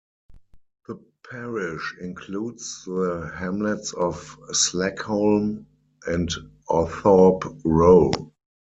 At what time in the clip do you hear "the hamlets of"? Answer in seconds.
2.85-4.15